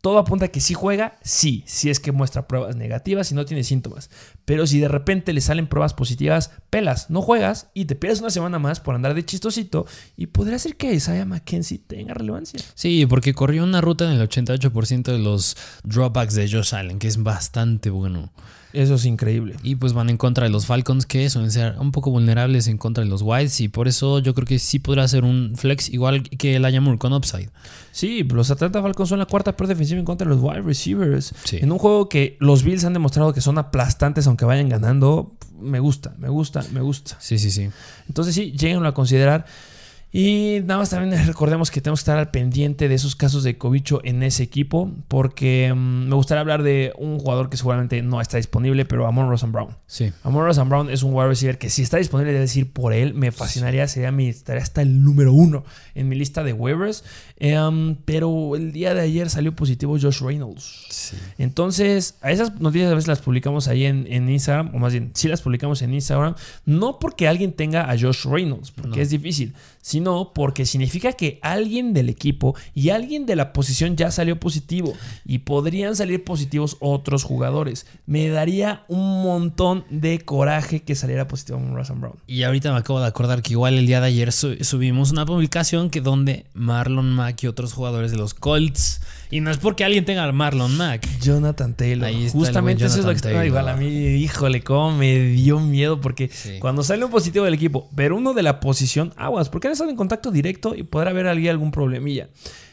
[0.03, 3.45] Todo apunta a que si juega, sí, si es que muestra pruebas negativas y no
[3.45, 4.09] tiene síntomas.
[4.43, 8.29] Pero si de repente le salen pruebas positivas, pelas, no juegas y te pierdes una
[8.29, 9.85] semana más por andar de chistosito
[10.17, 12.59] y podría ser que Isaiah McKenzie tenga relevancia.
[12.75, 17.07] Sí, porque corrió una ruta en el 88% de los dropbacks de Josh Allen, que
[17.07, 18.33] es bastante bueno.
[18.73, 19.55] Eso es increíble.
[19.61, 22.79] Y pues van en contra de los Falcons, que suelen ser un poco vulnerables en
[22.79, 23.61] contra de los Wilds.
[23.61, 26.97] Y por eso yo creo que sí podrá ser un flex igual que el Ayamur
[26.97, 27.49] con upside.
[27.91, 31.35] Sí, los Atlanta Falcons son la cuarta peor defensiva en contra de los wide receivers.
[31.51, 35.31] En un juego que los Bills han demostrado que son aplastantes aunque vayan ganando.
[35.61, 37.15] Me gusta, me gusta, me gusta.
[37.19, 37.69] Sí, sí, sí.
[38.07, 39.45] Entonces sí, lleguen a considerar.
[40.15, 43.57] Y nada más también recordemos que tenemos que estar al pendiente de esos casos de
[43.57, 48.21] cobicho en ese equipo, porque mm, me gustaría hablar de un jugador que seguramente no
[48.21, 49.75] está disponible, pero Amon Ross Brown.
[49.87, 50.13] Sí.
[50.21, 53.15] Amon Ross Brown es un wide receiver que si está disponible, de decir por él,
[53.15, 55.63] me fascinaría, sería mi, estaría hasta el número uno
[55.95, 57.03] en mi lista de waivers.
[57.37, 60.85] Em, pero el día de ayer salió positivo Josh Reynolds.
[60.89, 61.17] Sí.
[61.39, 65.09] Entonces, a esas noticias a veces las publicamos ahí en, en Instagram, o más bien,
[65.15, 69.55] sí las publicamos en Instagram, no porque alguien tenga a Josh Reynolds, porque es difícil,
[69.83, 74.93] sino porque significa que alguien del equipo y alguien de la posición ya salió positivo
[75.25, 77.85] y podrían salir positivos otros jugadores.
[78.05, 82.15] Me daría un montón de coraje que saliera positivo Russell Brown.
[82.27, 85.89] Y ahorita me acabo de acordar que igual el día de ayer subimos una publicación
[85.89, 89.01] que donde Marlon Mack y otros jugadores de los Colts
[89.33, 91.07] y no es porque alguien tenga al Marlon Mack.
[91.19, 92.07] Jonathan Taylor.
[92.31, 93.87] Justamente eso es lo que está igual a mí.
[93.87, 98.43] Híjole, cómo me dio miedo porque cuando sale un positivo del equipo, pero uno de
[98.43, 102.29] la posición, aguas, porque han estado en contacto directo y podrá haber alguien algún problemilla.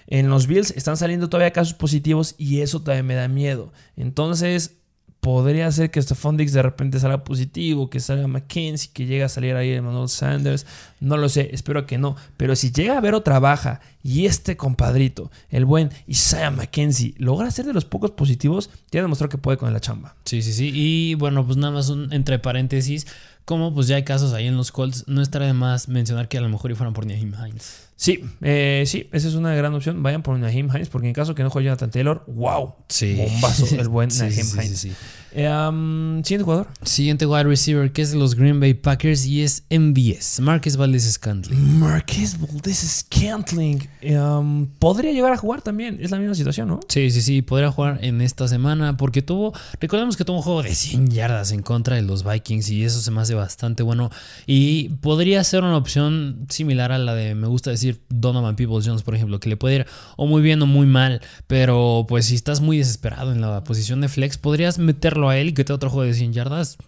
[0.06, 3.72] En los Bills están saliendo todavía casos positivos y eso todavía me da miedo.
[3.96, 4.79] Entonces,
[5.20, 9.28] podría ser que Stephon Dix de repente salga positivo, que salga McKenzie, que llegue a
[9.28, 10.66] salir ahí Emmanuel Sanders.
[10.98, 12.16] No lo sé, espero que no.
[12.36, 17.50] Pero si llega a ver otra baja y este compadrito, el buen Isaiah McKenzie, logra
[17.50, 20.16] ser de los pocos positivos, ya demostró que puede con la chamba.
[20.24, 20.70] Sí, sí, sí.
[20.74, 23.06] Y bueno, pues nada más un, entre paréntesis,
[23.44, 26.38] como pues ya hay casos ahí en los Colts, no estará de más mencionar que
[26.38, 27.89] a lo mejor fueran por Naheem Hines.
[28.00, 30.02] Sí, eh, sí, esa es una gran opción.
[30.02, 33.14] Vayan por Naheem Hines, porque en caso que no juegue Jonathan Taylor, wow, sí.
[33.14, 34.96] bombazo el buen sí, Naheem sí, Hines.
[35.32, 36.68] Eh, Siguiente jugador.
[36.82, 41.12] Siguiente wide receiver que es de los Green Bay Packers y es MVS, Marquez Valdez
[41.12, 41.78] Scantling.
[41.78, 43.86] Marquez Valdez Scantling.
[44.02, 46.80] Um, podría llegar a jugar también, es la misma situación, ¿no?
[46.88, 50.62] Sí, sí, sí, podría jugar en esta semana porque tuvo, recordemos que tuvo un juego
[50.62, 54.10] de 100 yardas en contra de los Vikings y eso se me hace bastante bueno
[54.46, 59.02] y podría ser una opción similar a la de, me gusta decir, Donovan Peoples Jones,
[59.02, 62.34] por ejemplo, que le puede ir o muy bien o muy mal, pero pues si
[62.34, 65.72] estás muy desesperado en la posición de flex, podrías meterlo a él y que te
[65.72, 66.78] otro juego de 100 yardas.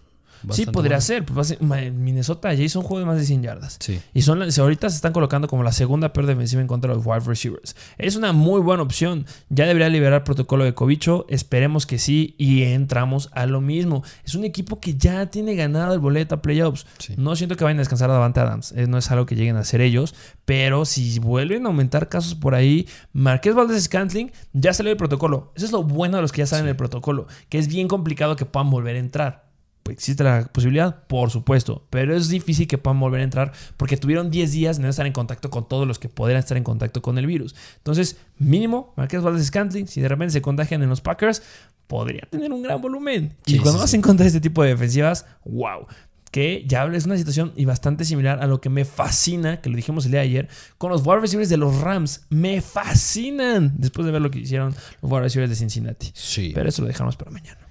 [0.51, 1.25] Sí, podría ser.
[1.25, 3.77] Pues, Minnesota ya hizo un juego de más de 100 yardas.
[3.81, 4.01] Sí.
[4.13, 7.07] Y son, ahorita se están colocando como la segunda peor defensiva en contra de los
[7.07, 7.77] wide receivers.
[7.99, 9.27] Es una muy buena opción.
[9.49, 11.27] Ya debería liberar protocolo de Covicho.
[11.29, 12.35] Esperemos que sí.
[12.39, 14.03] Y entramos a lo mismo.
[14.25, 16.87] Es un equipo que ya tiene ganado el boleto a playoffs.
[17.17, 18.75] No siento que vayan a descansar a Davante Adams.
[18.89, 20.15] No es algo que lleguen a hacer ellos.
[20.45, 25.53] Pero si vuelven a aumentar casos por ahí, Marqués Valdez Scantling ya salió del protocolo.
[25.55, 27.27] Eso es lo bueno de los que ya salen del protocolo.
[27.49, 29.52] Que es bien complicado que puedan volver a entrar.
[29.91, 34.31] Existe la posibilidad, por supuesto, pero es difícil que puedan volver a entrar porque tuvieron
[34.31, 37.03] 10 días de no estar en contacto con todos los que podrían estar en contacto
[37.03, 37.55] con el virus.
[37.79, 41.43] Entonces, mínimo, Marqués Valdez Scantling, si de repente se contagian en los Packers,
[41.87, 43.37] podría tener un gran volumen.
[43.45, 45.87] y cuando vas en contra de este tipo de defensivas, wow.
[46.31, 49.77] Que ya es una situación y bastante similar a lo que me fascina, que lo
[49.77, 52.25] dijimos el día de ayer, con los wide receivers de los Rams.
[52.31, 56.11] Me fascinan después de ver lo que hicieron los wide receivers de Cincinnati.
[56.15, 56.53] Sí.
[56.55, 57.62] Pero eso lo dejamos para mañana.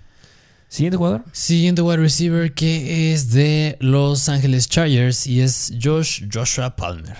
[0.71, 1.25] Siguiente jugador.
[1.33, 7.17] Siguiente wide receiver que es de Los Angeles Chargers y es Josh Joshua Palmer.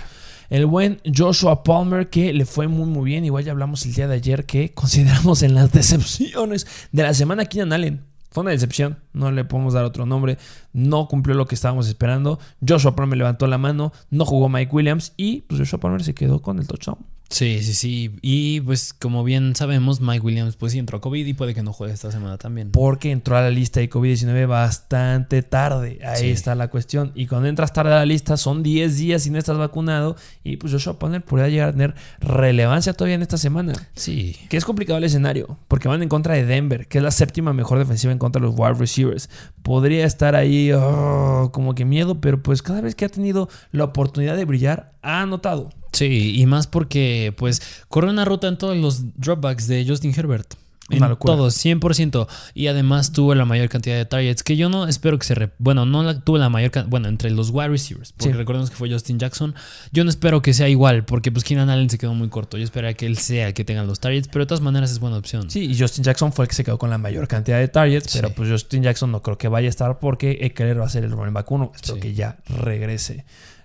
[0.50, 3.26] El buen Joshua Palmer que le fue muy muy bien.
[3.26, 7.44] Igual ya hablamos el día de ayer que consideramos en las decepciones de la semana
[7.44, 8.06] Keenan Allen.
[8.30, 10.38] Fue una decepción, no le podemos dar otro nombre,
[10.72, 12.40] no cumplió lo que estábamos esperando.
[12.66, 16.42] Joshua Palmer levantó la mano, no jugó Mike Williams y pues Joshua Palmer se quedó
[16.42, 17.00] con el touchdown.
[17.32, 18.12] Sí, sí, sí.
[18.22, 21.64] Y pues como bien sabemos, Mike Williams pues sí entró a COVID y puede que
[21.64, 22.72] no juegue esta semana también.
[22.72, 26.00] Porque entró a la lista de COVID-19 bastante tarde.
[26.06, 27.14] Ahí está la cuestión.
[27.16, 30.18] Y cuando entras tarde a la lista son 10 días y no estás vacunado.
[30.44, 33.74] Y pues Joshua Palmer podría llegar a tener relevancia todavía en esta semana.
[33.96, 34.36] Sí.
[34.50, 35.58] Que es complicado el escenario.
[35.70, 38.48] Porque van en contra de Denver, que es la séptima mejor defensiva en contra de
[38.48, 39.30] los wide receivers.
[39.64, 43.86] Podría estar ahí oh, como que miedo, pero pues cada vez que ha tenido la
[43.86, 45.70] oportunidad de brillar, ha anotado.
[45.92, 50.54] Sí, y más porque, pues, corre una ruta en todos los dropbacks de Justin Herbert.
[50.90, 52.28] En todos, 100%.
[52.54, 54.44] Y además tuvo la mayor cantidad de targets.
[54.44, 55.36] Que yo no espero que se.
[55.36, 56.90] re- bueno, no la, tuvo la mayor cantidad.
[56.90, 58.12] Bueno, entre los wide receivers.
[58.12, 58.38] Porque Sí.
[58.38, 59.56] recordemos que fue Justin Jackson.
[59.94, 61.06] Yo no espero que sea igual.
[61.06, 62.58] Porque, pues, Keenan Allen se quedó muy corto.
[62.58, 64.28] Yo esperaría que él sea el que tenga los targets.
[64.28, 65.50] Pero de todas maneras es buena opción.
[65.50, 68.12] Sí, y Justin Jackson fue el que se quedó con la mayor cantidad de targets,
[68.12, 68.20] Sí.
[68.20, 71.06] pero pues Justin Jackson no creo que vaya a estar porque Eckler va a ser
[71.06, 71.72] el running back uno.
[71.74, 72.02] Espero Sí.
[72.02, 73.24] que ya regrese.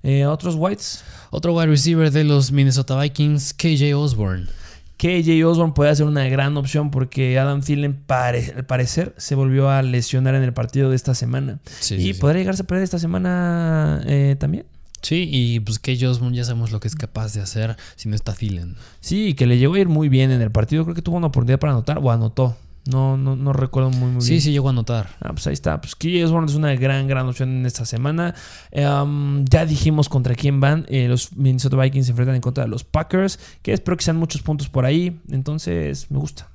[0.08, 1.02] Eh, Otros whites.
[1.30, 4.46] Otro wide receiver de los Minnesota Vikings, KJ Osborne.
[4.98, 9.68] KJ Osborne puede ser una gran opción porque Adam Thielen pare- al parecer se volvió
[9.68, 11.58] a lesionar en el partido de esta semana.
[11.80, 12.20] Sí, y sí, sí.
[12.20, 14.64] podría llegarse a perder esta semana eh, también.
[15.02, 18.14] Sí, y pues KJ Osborne ya sabemos lo que es capaz de hacer si no
[18.14, 18.76] está Thielen.
[19.00, 20.84] Sí, que le llegó a ir muy bien en el partido.
[20.84, 22.56] Creo que tuvo una oportunidad para anotar o anotó.
[22.88, 24.40] No, no, no recuerdo muy, muy Sí, bien.
[24.42, 25.11] sí, llegó a anotar.
[25.20, 25.81] Ah, pues ahí está.
[25.81, 28.35] Pues KJ Osborne es una gran, gran opción en esta semana.
[28.70, 30.87] Em, ya dijimos contra quién van.
[30.88, 33.38] Eh, los Minnesota Vikings se enfrentan en contra de los Packers.
[33.62, 35.20] Que espero que sean muchos puntos por ahí.
[35.31, 36.49] Entonces, me gusta.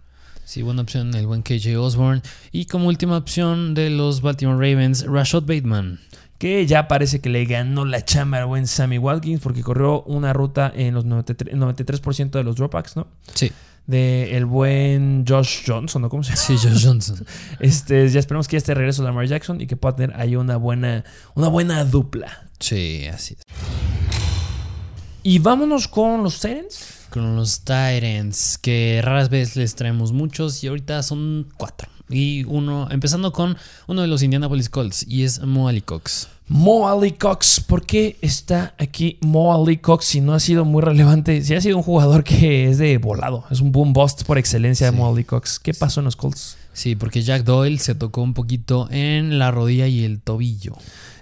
[0.44, 2.22] Sí, buena opción el buen KJ Osborne.
[2.52, 6.00] Y como última opción de los Baltimore Ravens, Rashad Bateman.
[6.38, 9.42] Que ya parece que le ganó la chamba al buen Sammy Watkins.
[9.42, 13.08] Porque corrió una ruta en los 93%, 93% de los dropbacks, ¿no?
[13.34, 13.52] Sí,
[13.88, 16.10] De el buen Josh Johnson, ¿no?
[16.10, 16.42] ¿Cómo se llama?
[16.42, 17.26] sí, Josh Johnson.
[17.60, 20.36] Este, ya esperemos que ya esté de regreso Lamar Jackson y que pueda tener ahí
[20.36, 21.04] una buena,
[21.36, 22.50] una buena dupla.
[22.60, 23.44] Sí, así es.
[25.24, 27.08] Y vámonos con los Titans.
[27.10, 31.90] Con los Titans, que raras veces les traemos muchos y ahorita son cuatro.
[32.10, 36.28] Y uno, empezando con uno de los Indianapolis Colts, y es Mo Ali Cox.
[36.54, 37.62] Mo Ali Cox.
[37.62, 41.42] ¿Por qué está aquí Mo Ali Cox si no ha sido muy relevante?
[41.44, 43.46] Si ha sido un jugador que es de volado.
[43.50, 44.98] Es un boom bust por excelencia de.
[44.98, 45.60] Mo Ali Cox.
[45.60, 46.58] ¿Qué pasó en los Colts?
[46.74, 50.74] Sí, porque Jack Doyle se tocó un poquito en la rodilla y el tobillo.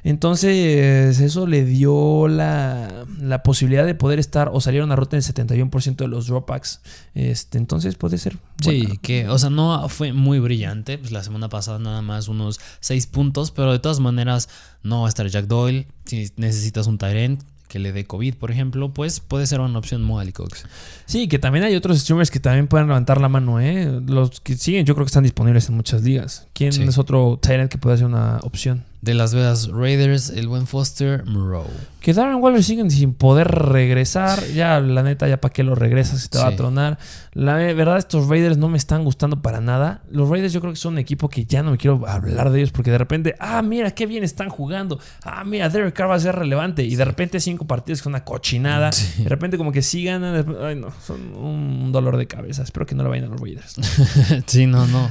[0.04, 5.18] Entonces, eso le dio la, la posibilidad de poder estar o salir a una ruta
[5.18, 6.82] del 71% de los dropbacks.
[7.14, 8.38] Este, entonces, puede ser.
[8.62, 10.98] Sí, que, o sea, no fue muy brillante.
[10.98, 14.50] Pues la semana pasada nada más unos 6 puntos, pero de todas maneras
[14.84, 15.88] no va a estar Jack Doyle.
[16.06, 20.02] Si necesitas un Tyrant que le dé COVID, por ejemplo, pues puede ser una opción
[20.02, 20.66] Mo Ali Cox.
[21.06, 24.02] Sí, que también hay otros streamers que también pueden levantar la mano, ¿eh?
[24.08, 26.48] Los que siguen, yo creo que están disponibles en muchas ligas.
[26.54, 26.82] ¿Quién Sí.
[26.82, 28.86] es otro Tyrant que puede ser una opción?
[29.02, 31.66] De Las Vegas Raiders, el buen Foster Moreau.
[32.02, 34.46] Que Darren Waller siguen sin poder regresar.
[34.48, 36.98] Ya, la neta, ya para qué lo regresas, se te va a tronar.
[37.32, 40.02] La verdad, estos Raiders no me están gustando para nada.
[40.12, 42.60] Los Raiders yo creo que son un equipo que ya no me quiero hablar de
[42.60, 45.00] ellos porque de repente, ah, mira, qué bien están jugando.
[45.24, 46.84] Ah, mira, Derek Carr va a ser relevante.
[46.84, 48.92] Y de repente cinco partidos con una cochinada.
[48.92, 49.24] Sí.
[49.24, 50.46] De repente como que sí ganan.
[50.62, 52.64] Ay, no, son un dolor de cabeza.
[52.64, 53.76] Espero que no le vayan a los Raiders.
[54.46, 55.10] sí, no, no.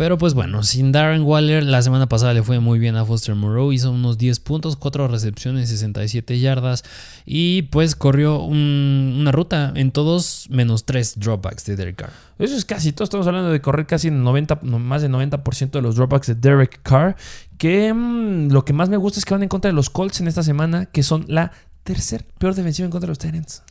[0.00, 3.34] Pero pues bueno, sin Darren Waller, la semana pasada le fue muy bien a Foster
[3.34, 3.70] Moreau.
[3.70, 6.84] Hizo unos 10 puntos, 4 recepciones, 67 yardas.
[7.26, 12.12] Y pues corrió un- una ruta en todos menos 3 dropbacks de Derek Carr.
[12.38, 13.04] Eso es casi todo.
[13.04, 16.80] Estamos hablando de correr casi 90, no, más de 90% de los dropbacks de Derek
[16.82, 17.14] Carr.
[17.58, 20.18] Que mm, lo que más me gusta es que van en contra de los Colts
[20.22, 21.52] en esta semana, que son la
[21.84, 23.62] tercer peor defensiva en contra de los Titans.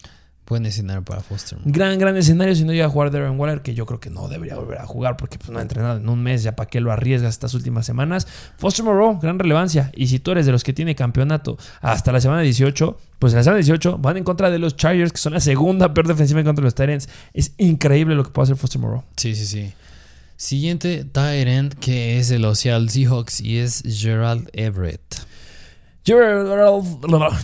[0.49, 1.59] Buen escenario para Foster.
[1.63, 4.27] Gran, gran escenario si no llega a jugar Darren Waller, que yo creo que no
[4.27, 6.81] debería volver a jugar porque pues, no ha entrenado en un mes, ya para qué
[6.81, 8.25] lo arriesgas estas últimas semanas.
[8.57, 9.91] Foster Moreau, gran relevancia.
[9.95, 13.37] Y si tú eres de los que tiene campeonato hasta la semana 18, pues en
[13.37, 16.39] la semana 18 van en contra de los Chargers, que son la segunda peor defensiva
[16.39, 17.09] en contra de los Titans.
[17.31, 19.03] Es increíble lo que puede hacer Foster Moreau.
[19.17, 19.71] Sí, sí, sí.
[20.35, 25.27] Siguiente end que es de los Seattle Seahawks y es Gerald Everett.
[26.03, 26.47] Gerald,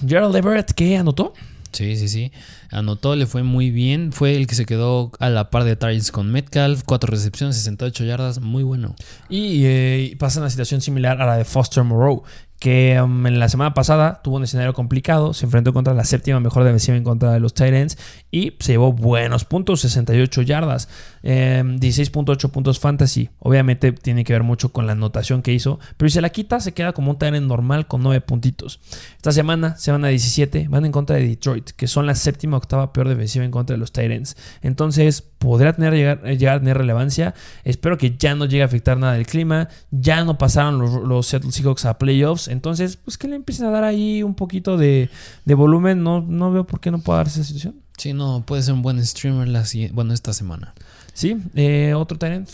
[0.07, 1.33] Gerald Everett, ¿qué anotó?
[1.75, 2.31] Sí, sí, sí.
[2.71, 4.13] Anotó, le fue muy bien.
[4.13, 6.83] Fue el que se quedó a la par de targets con Metcalf.
[6.85, 8.39] Cuatro recepciones, 68 yardas.
[8.39, 8.95] Muy bueno.
[9.29, 12.23] Y eh, pasa una situación similar a la de Foster Moreau,
[12.59, 16.39] que um, en la semana pasada tuvo un escenario complicado, se enfrentó contra la séptima
[16.39, 17.97] mejor defensiva en contra de los Titans
[18.31, 20.89] y se llevó buenos puntos, 68 yardas,
[21.23, 23.29] eh, 16.8 puntos fantasy.
[23.39, 26.59] Obviamente tiene que ver mucho con la anotación que hizo, pero si se la quita
[26.59, 28.79] se queda como un Titan normal con 9 puntitos.
[29.17, 32.57] Esta semana se van a 17, van en contra de Detroit, que son la séptima
[32.57, 34.37] octava peor defensiva en contra de los Titans.
[34.61, 37.33] Entonces podrá tener, llegar, llegar a tener relevancia.
[37.63, 39.69] Espero que ya no llegue a afectar nada del clima.
[39.91, 42.47] Ya no pasaron los, los Seattle Seahawks a playoffs.
[42.47, 45.09] Entonces, pues que le empiecen a dar ahí un poquito de,
[45.45, 46.03] de volumen.
[46.03, 47.75] No, no veo por qué no pueda darse esa situación.
[47.97, 50.73] Sí, no, puede ser un buen streamer la bueno, esta semana.
[51.13, 52.49] Sí, eh, otro Tyrant.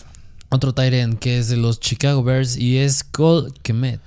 [0.50, 4.00] Otro end que es de los Chicago Bears y es Cole Kemet.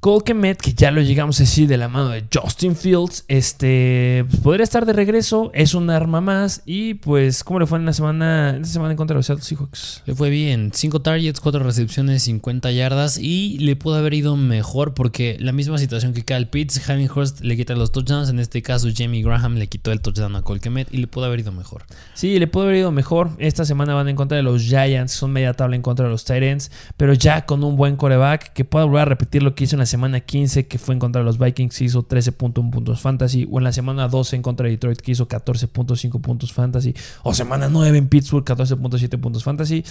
[0.00, 4.24] Cole Kemet, que ya lo llegamos a decir de la mano de Justin Fields, este
[4.28, 6.62] pues, podría estar de regreso, es un arma más.
[6.64, 9.26] Y pues, ¿cómo le fue en la semana, en esta semana en contra de los
[9.26, 10.02] Seattle Seahawks?
[10.06, 14.94] Le fue bien, 5 targets, 4 recepciones, 50 yardas y le pudo haber ido mejor
[14.94, 18.62] porque la misma situación que Kyle Pitts, Jaime Hurst le quita los touchdowns, en este
[18.62, 21.52] caso Jamie Graham le quitó el touchdown a Cole Kemet y le pudo haber ido
[21.52, 21.84] mejor.
[22.14, 23.30] Sí, le pudo haber ido mejor.
[23.38, 26.24] Esta semana van en contra de los Giants, son media tabla en contra de los
[26.24, 29.76] Titans, pero ya con un buen coreback que pueda volver a repetir lo que hizo
[29.76, 33.48] en la semana 15, que fue en contra de los Vikings, hizo 13.1 puntos fantasy,
[33.50, 37.34] o en la semana 12 en contra de Detroit, que hizo 14.5 puntos fantasy, o
[37.34, 39.84] semana 9 en Pittsburgh, 14.7 puntos fantasy.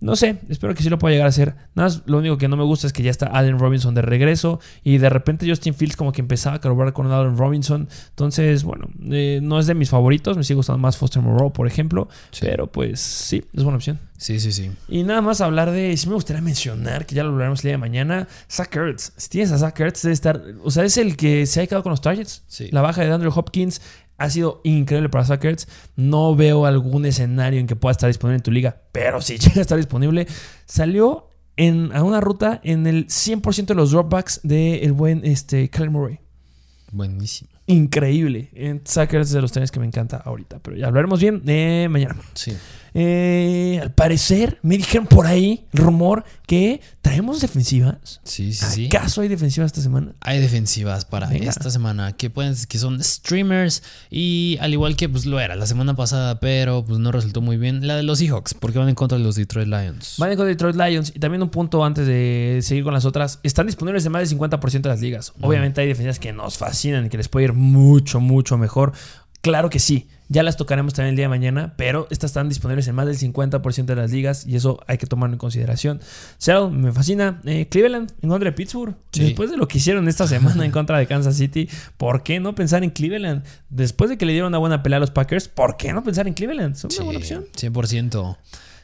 [0.00, 1.56] No sé, espero que sí lo pueda llegar a hacer.
[1.74, 4.02] Nada más, lo único que no me gusta es que ya está Allen Robinson de
[4.02, 7.88] regreso y de repente Justin Fields como que empezaba a colaborar con Allen Robinson.
[8.10, 10.36] Entonces, bueno, eh, no es de mis favoritos.
[10.36, 12.08] Me sigue gustando más Foster Moreau, por ejemplo.
[12.30, 12.40] Sí.
[12.42, 13.98] Pero pues sí, es buena opción.
[14.18, 14.70] Sí, sí, sí.
[14.88, 17.72] Y nada más hablar de, sí me gustaría mencionar, que ya lo hablaremos el día
[17.72, 19.12] de mañana, Zach Ertz.
[19.16, 21.84] Si tienes a Zach Ertz, debe estar, o sea, es el que se ha quedado
[21.84, 22.42] con los targets.
[22.48, 22.68] Sí.
[22.72, 23.80] La baja de Andrew Hopkins
[24.18, 25.66] ha sido increíble para Zach Ertz.
[25.96, 29.58] No veo algún escenario en que pueda estar disponible en tu liga, pero si llega
[29.58, 30.26] a estar disponible,
[30.66, 36.20] salió en, a una ruta en el 100% de los dropbacks del buen este, Murray.
[36.92, 37.57] Buenísimo.
[37.68, 38.48] Increíble.
[38.54, 41.86] En Ertz es de los trenes que me encanta ahorita, pero ya hablaremos bien eh,
[41.90, 42.16] mañana.
[42.34, 42.54] Sí.
[42.94, 48.20] Eh, al parecer, me dijeron por ahí, rumor, que traemos defensivas.
[48.24, 48.86] Sí, sí, sí.
[48.86, 50.14] ¿Acaso hay defensivas esta semana?
[50.20, 51.50] Hay defensivas para Venga.
[51.50, 55.66] esta semana que pueden que son streamers y al igual que pues lo era la
[55.66, 58.94] semana pasada, pero pues no resultó muy bien la de los Seahawks porque van en
[58.94, 60.16] contra de los Detroit Lions.
[60.18, 61.12] Van con Detroit Lions.
[61.14, 63.40] Y también un punto antes de seguir con las otras.
[63.42, 65.32] Están disponibles en más del 50% de las ligas.
[65.40, 68.92] Obviamente hay defensivas que nos fascinan y que les puede ir mucho, mucho mejor.
[69.40, 70.08] Claro que sí.
[70.30, 73.16] Ya las tocaremos también el día de mañana, pero estas están disponibles en más del
[73.16, 76.00] 50% de las ligas y eso hay que tomarlo en consideración.
[76.36, 77.40] Seattle me fascina.
[77.46, 78.94] Eh, Cleveland en contra de Pittsburgh.
[79.10, 79.24] Sí.
[79.24, 81.66] Después de lo que hicieron esta semana en contra de Kansas City,
[81.96, 83.42] ¿por qué no pensar en Cleveland?
[83.70, 86.26] Después de que le dieron una buena pelea a los Packers, ¿por qué no pensar
[86.28, 86.76] en Cleveland?
[86.76, 87.46] Es una Sí, buena opción.
[87.56, 88.36] 100%.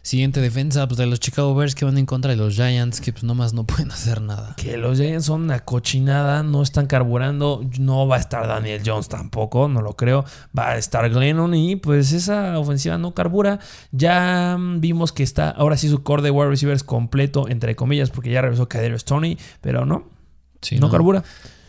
[0.05, 3.11] Siguiente defensa pues de los Chicago Bears que van en contra de los Giants que
[3.11, 4.55] pues nomás no pueden hacer nada.
[4.57, 9.09] Que los Giants son una cochinada, no están carburando, no va a estar Daniel Jones
[9.09, 13.61] tampoco, no lo creo, va a estar Glennon y pues esa ofensiva no carbura.
[13.93, 18.11] Ya mm, vimos que está ahora sí su core de wide receivers completo, entre comillas,
[18.11, 20.15] porque ya regresó Kadarius Tony, pero no,
[20.61, 21.23] Sí, no, carbura.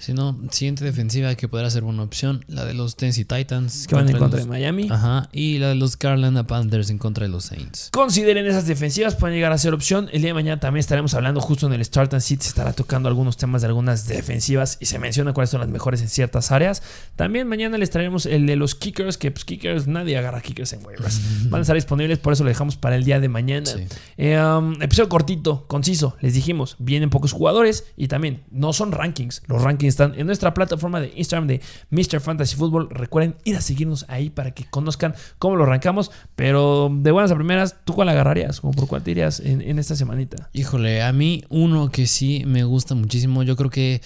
[0.06, 3.88] Si no, siguiente defensiva que podrá ser buena opción, la de los Tennessee Titans.
[3.88, 4.88] Que van en contra los- de Miami.
[4.92, 7.90] Ajá, y la de los Carolina Panthers en contra de los Saints.
[7.92, 10.08] Consideren esas defensivas, pueden llegar a ser opción.
[10.14, 12.74] El día de mañana también estaremos hablando justo en el Start and Sit, se estará
[12.74, 16.52] tocando algunos temas de algunas defensivas y se menciona cuáles son las mejores en ciertas
[16.52, 16.84] áreas.
[17.16, 20.86] También mañana les traeremos el de los kickers, que pues kickers, nadie agarra kickers en
[20.86, 21.50] waivers.
[21.50, 23.66] Van a estar disponibles, por eso lo dejamos para el día de mañana.
[23.66, 23.88] Sí.
[24.18, 29.42] Eh, um, episodio cortito, conciso, les dijimos, vienen pocos jugadores y también no son rankings.
[29.48, 32.20] Los rankings están en nuestra plataforma de Instagram de Mr.
[32.20, 32.90] Fantasy Football.
[32.90, 36.12] Recuerden ir a seguirnos ahí para que conozcan cómo lo rankamos.
[36.36, 38.62] Pero de buenas a primeras, ¿tú cuál agarrarías?
[38.62, 40.50] ¿Como por cuál te irías en, en esta semanita?
[40.54, 44.02] Híjole, a mí uno que sí me gusta muchísimo, yo creo que...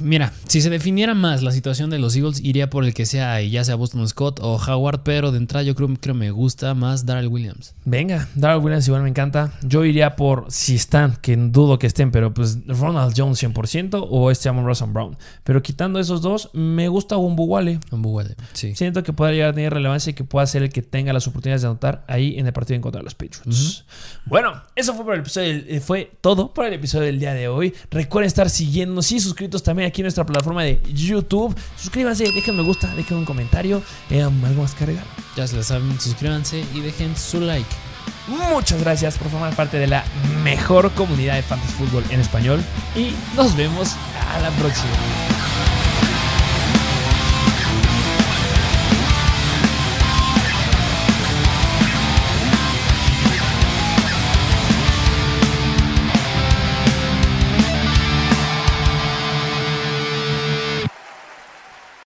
[0.00, 3.40] Mira, si se definiera más la situación de los Eagles, iría por el que sea,
[3.42, 7.06] ya sea Boston Scott o Howard, pero de entrada yo creo que me gusta más
[7.06, 7.74] Darrell Williams.
[7.84, 9.52] Venga, Darrell Williams igual me encanta.
[9.62, 14.30] Yo iría por si están, que dudo que estén, pero pues Ronald Jones 100% o
[14.30, 15.16] este Amon Ross Brown.
[15.44, 17.80] Pero quitando esos dos, me gusta Wumbu Wale.
[17.90, 18.74] Un Buwale, sí.
[18.74, 21.26] Siento que pueda llegar a tener relevancia y que pueda ser el que tenga las
[21.26, 23.84] oportunidades de anotar ahí en el partido en contra de los Patriots.
[24.26, 27.48] Bueno, eso fue por el episodio, eh, fue todo por el episodio del día de
[27.48, 27.74] hoy.
[27.90, 31.56] Recuerden estar siguiéndonos y suscritos también aquí en nuestra plataforma de YouTube.
[31.76, 33.82] Suscríbanse, dejen me gusta, dejen un comentario.
[34.10, 35.04] Eh, algo más agregar.
[35.36, 37.68] Ya se lo saben, suscríbanse y dejen su like.
[38.26, 40.04] Muchas gracias por formar parte de la
[40.44, 42.62] mejor comunidad de Fantasy Football en español
[42.94, 43.94] y nos vemos
[44.34, 45.77] a la próxima.